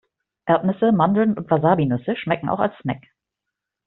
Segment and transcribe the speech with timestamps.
[0.47, 3.03] Erdnüsse, Mandeln und Wasabinüsse schmecken auch als Snack.